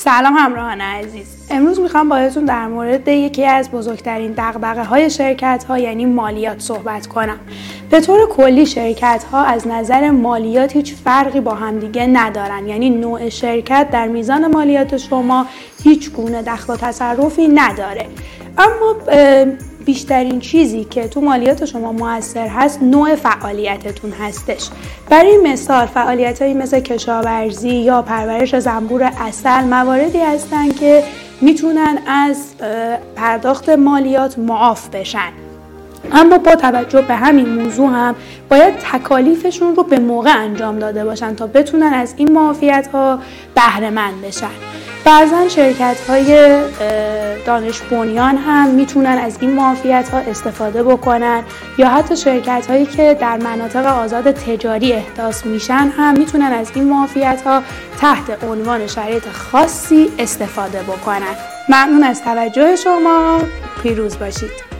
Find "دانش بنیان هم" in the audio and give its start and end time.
47.46-48.68